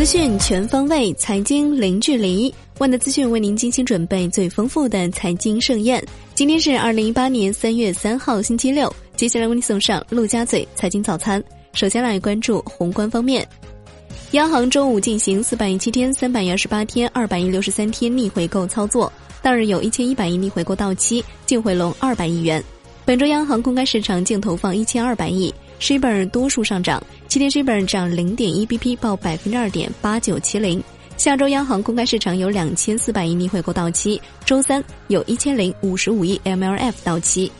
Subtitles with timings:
[0.00, 2.50] 资讯全方位，财经零距离。
[2.78, 6.02] 万德资讯为您精心准备最丰富的财经盛宴。
[6.34, 8.90] 今天是二零一八年三月三号，星期六。
[9.14, 11.44] 接下来为您送上陆家嘴财经早餐。
[11.74, 13.46] 首先来关注宏观方面，
[14.30, 19.12] 央行周五进行四百亿七天、三百亿二十八天、二百亿六十三天逆回购操作，
[19.42, 22.64] 当日有一千一百亿逆回购到期，净回笼二百亿元。
[23.04, 25.52] 本周央行公开市场净投放一千二百亿。
[25.80, 30.80] S h i b r 多数上涨，七天 s h i b r 涨零点一 BP，报百分之二点八九七零。
[31.16, 37.50] 下周央行公开市场有两千四百亿逆回购到期，周三有一千零五十五亿 MLF 到期。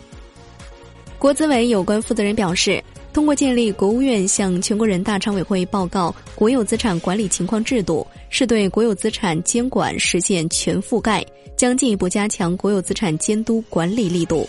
[1.19, 2.83] 国资委有关负责人表示，
[3.13, 11.25] 通过建立国务院向全国人大常委会报告国有资产管理情况制度，是对国有资产监管实现全覆盖，
[11.57, 14.47] 将进一步加强国有资产监督管理力度。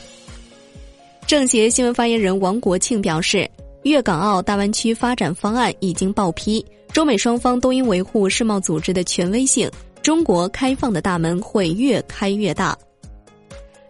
[1.25, 3.49] 政协新闻发言人王国庆表示。
[3.83, 6.63] 粤港澳大湾区发展方案已经报批，
[6.93, 9.69] 中美双方都应维护世贸组织的权威性，
[10.01, 12.77] 中国开放的大门会越开越大。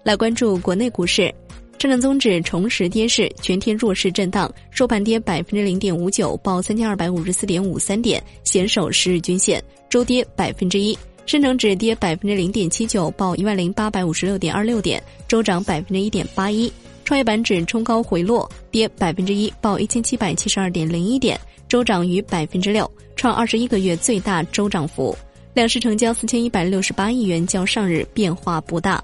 [0.03, 1.33] 来关注国内股市，
[1.77, 10.97] 上证综指重拾跌势，全天弱势震荡，收盘跌百分之零点五九，报三千二百五十四点五三点，险守十日均线，周跌百分之一。
[11.27, 16.71] 深成指跌百分之零点七九，报一万零八百五十六点二六点，周涨百分之一点八一。
[17.11, 25.13] 创业板指冲高回落，跌百分之一，报一千七百七十二点零一点，周涨逾百分之六，创二十一个月最大周涨幅。
[25.53, 29.03] 两市成交四千一百六十八亿元，较上日变化不大。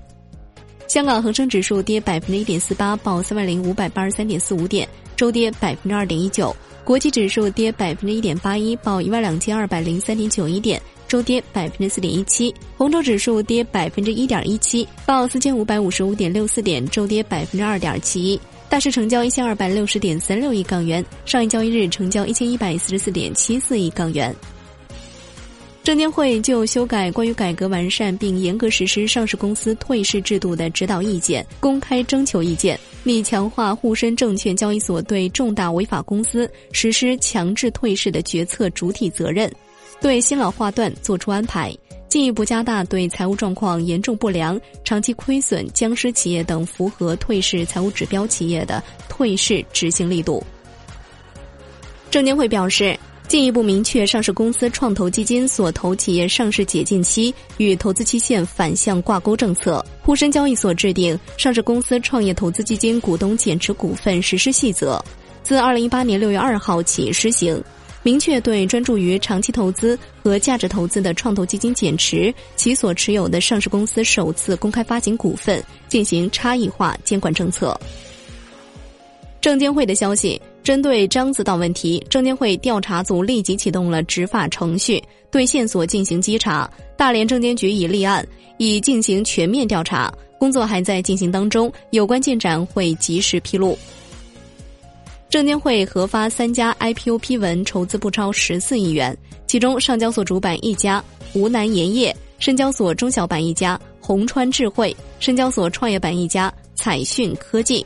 [0.87, 6.55] 香港恒生指数跌百分之一点四八，报三万零五百八十三点四五点，周跌百分之二点一九。
[6.85, 10.81] 国际指数跌百分之一点八一，报一万两千二百零三点九一点。
[11.07, 18.39] 周跌百分之四点一七，红筹指数跌百分之一点一七，报四千五百五十五点六四点，周跌百分之二点七一。
[18.69, 24.35] 大市成交一千二百六十点三六亿港元，上一交易日成交一千一百四十四点七四亿港元。
[25.83, 39.49] 证监会就修改关于改革完善并严格实施上市公司退市制度的指导意见公开征求意见，拟强化沪深证券交易所对重大违法公司实施强制退市的决策主体责任。
[39.99, 41.75] 对新老划段作出安排，
[42.07, 50.43] 进一步加大对财务状况严重不良、长期亏损、僵尸企业等符合退市财务指标企业的退市执行力度。
[52.09, 52.97] 证监会表示，
[53.27, 59.85] 进一步明确上市公司创投基金所投企业上市解禁期与投资期限反向挂钩政策。
[60.01, 64.95] 沪深交易所制定《上市公司创业投资基金股东减持股份实施细则》，
[65.43, 67.61] 自二零一八年六月二号起施行。
[68.07, 77.77] 明确对专注于长期投资和价值投资的创投基金减持其所持有的上市公司首次公开发行股份进行差异化监管政策。
[79.41, 86.69] 证监会的消息，针对獐子岛问题，证监会调查组立即启动了执法程序，对线索进行稽查。
[86.95, 88.25] 大连证监局已立案，
[88.55, 90.09] 已进行全面调查，
[90.39, 93.77] 工作还在进行当中，有关进展会及时披露。
[95.29, 99.15] 证监会核发三家 IPO 批文，筹资不超十四亿元，
[99.45, 107.85] 其中上交所主板一家湖南盐业，深交所中小板一家红川智慧，深交所创业板一家彩讯科技。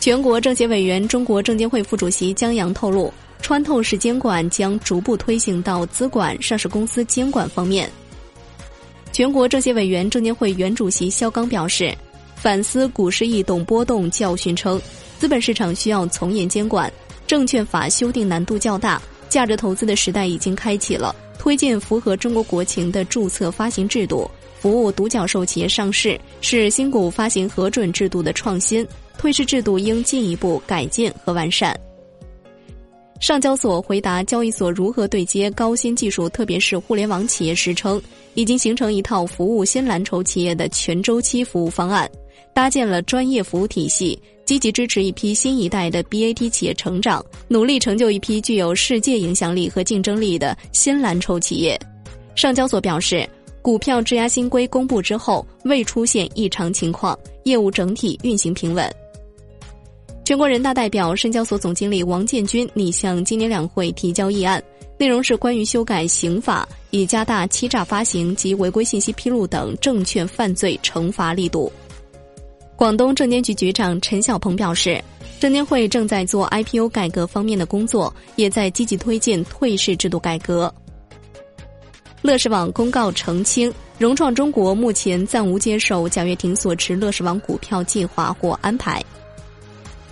[0.00, 7.88] 全国政协委员、中国证监会副主席江阳透露，穿透式监管将逐步推行到资管、上市公司监管方面。
[9.12, 11.96] 全国政协委员、证监会原主席肖钢表示，
[12.36, 14.78] 反思股市异动波动教训称。
[15.22, 16.92] 资本市场需要从严监管，
[17.28, 21.14] 证券法修订难度较大，价值投资的时代已经开启了。
[21.38, 24.28] 推进符合中国国情的注册发行制度，
[24.58, 28.84] 服务独角兽企业上市，是新股发行核准制度的创新。
[29.16, 31.78] 退市制度应进一步改进和完善。
[33.20, 38.02] 上交所回答交易所如何对接高新技术，特别是互联网企业时称，
[38.34, 42.10] 已经形成一套服务新蓝筹企业的全周期服务方案。
[42.54, 44.20] 搭建了专业服务体系，
[44.52, 51.80] 积极支持一批新一代的 BAT 企业成长，努力成就一批具有世界影响力和竞争力的新蓝筹企业。
[52.34, 53.26] 上交所表示，
[53.62, 58.94] 股票质押新规公布之后，未出现异常情况，业务整体运行平稳。
[60.22, 64.62] 全国人大代表、深交所总经理王建军拟向今年两会提交议案，
[64.98, 71.72] 内容是关于修改刑法，以加大欺诈发行及违规信息披露等证券犯罪惩罚力度。
[72.76, 75.02] 广东证监局局长陈小鹏表示，
[75.38, 80.72] 证监会正在做 IPO 改革方面的工作，也在积极推进退市制度改革。
[82.22, 89.02] 乐视网公告澄清，融创中国目前暂无接受贾跃亭所持乐视网股票计划或安排。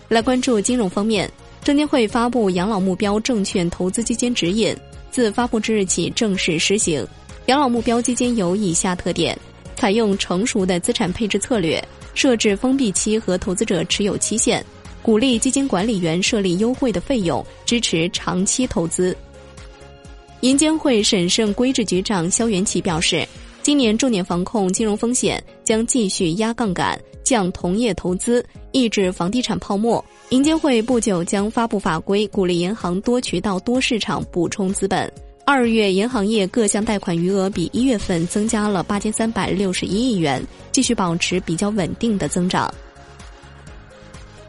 [0.09, 1.31] 来关注金融方面，
[1.65, 4.77] 证监会发布养老目标证券投资基金指引，
[5.11, 7.05] 自发布之日起正式实行。
[7.47, 9.37] 养老目标基金有以下特点：
[9.77, 11.83] 采用成熟的资产配置策略，
[12.21, 14.63] 设置封闭期和投资者持有期限，
[15.01, 19.17] 鼓励基金管理员设立优惠的费用，支持长期投资。
[20.43, 23.27] 银监会审慎规制局长肖元奇表示，
[23.63, 30.05] 今年重点防控金融风险，将继续压杠杆、降同业投资，抑制房地产泡沫。
[30.29, 35.11] 银监会不久将发布法规，鼓励银行多渠道、多市场补充资本。
[35.45, 42.73] 二月，银行业各项贷款余额比一月份增加了八千三百六十一亿元，继续保持比较稳定的增长。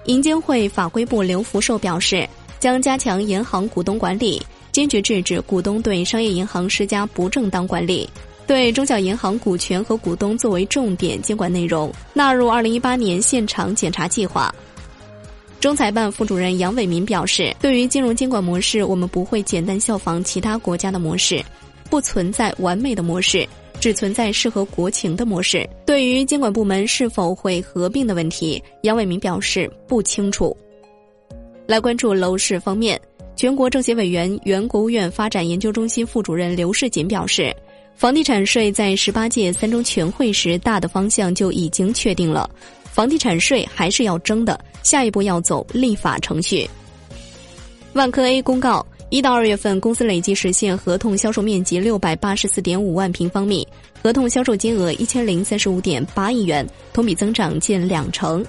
[0.06, 2.28] 银监会法规部刘福寿表示，
[2.60, 4.42] 将加强银行股东管理。
[4.72, 8.10] 坚决制止股东对商业银行施加不正当管理，
[8.48, 14.54] 对中小银行股权和股东作为重点监管内容纳入二零一八年现场检查计划。
[15.62, 21.40] 中财办副主任杨伟民表示，对于金融监管模式，我们不会简单效仿其他国家的模式，
[21.88, 23.48] 不存在完美的模式，
[23.80, 25.70] 只存在适合国情的模式。
[25.86, 30.58] 对于监管部门是否会合并的问题，杨伟民表示不清楚。
[31.68, 33.00] 来关注楼市方面。
[33.36, 37.56] 全国政协委员、原国务院发展研究中心副主任刘世锦表示，
[37.96, 42.50] 房地产税在十八届三中全会时大的方向就已经确定了，
[42.92, 46.70] 房地产税还是要征的，下一步要走立法程序。
[47.94, 53.68] 万科 A 公告，一到二月份公司累计实现合同销售面积六百八十四点五万平方米，
[54.04, 58.46] 合同销售金额一千零三十五点八亿元，同比增长近两成。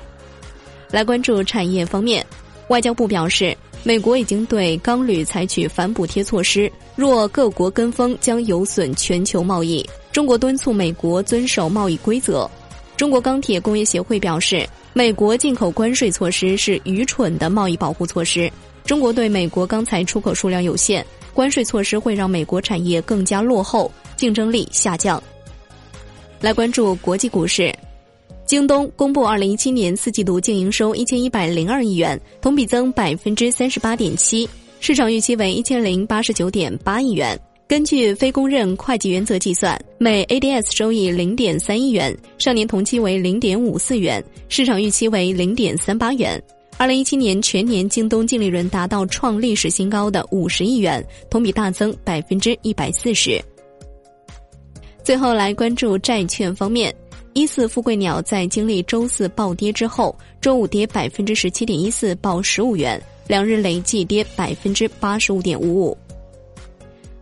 [0.90, 2.26] 来关注产业方面，
[2.68, 3.56] 外交部表示。
[3.84, 9.84] 美国已经对钢铝采取反补贴措施，若各国跟风，将有损全球贸易。
[10.12, 12.48] 中国敦促美国遵守贸易规则。
[13.02, 18.49] 中国钢铁工业协会表示，美国进口关税措施是愚蠢的贸易保护措施。
[18.84, 21.04] 中国对美国钢材出口数量有限，
[21.34, 25.20] 关税措施会让美国产业更加落后，竞争力下降。
[26.40, 27.75] 来关注国际股市。
[28.46, 34.48] 京东公布二零一七年四季度净营收一千一百零二亿元，同比增百分之三十八点七，
[34.78, 37.37] 市场预期为一千零八十九点八亿元。
[37.72, 46.38] 根据非公认会计原则计算，每 ADS 收益零点三亿元，上年同期为零点五四元，市场预期为零点三八元。
[46.76, 53.42] 二零一七年全年京东净利润达到创历史新高的五十亿元，同比大增百分之一百四十。
[55.02, 56.94] 最后来关注债券方面。
[57.32, 65.96] 一四富贵鸟在经历周四暴跌之后，周五跌百分之十七点一四，报十五元，两日累计跌百分之八十五点五五。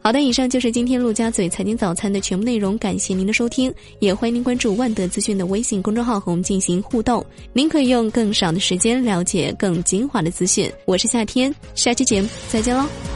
[0.02, 7.24] 好的，以上就是今天陆家嘴财经早餐的全部内容，感谢您的收听，也欢迎您关注万德资讯的微信公众号和我们进行互动。
[7.52, 10.72] 您可以用更少的时间了解更精华的资讯。
[10.86, 13.09] 我是夏天，下期节目再见喽。